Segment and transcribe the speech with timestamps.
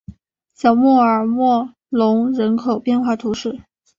[0.55, 3.59] 小穆尔默隆人口变化图示